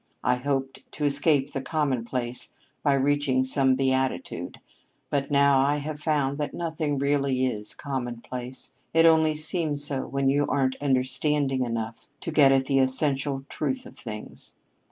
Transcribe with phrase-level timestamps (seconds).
[0.23, 2.49] I hoped to escape the commonplace
[2.81, 4.59] by reaching some beatitude,
[5.11, 8.71] but now I have found that nothing really is commonplace.
[8.95, 13.85] It only seems so when you aren't understanding enough to get at the essential truth
[13.85, 14.55] of things."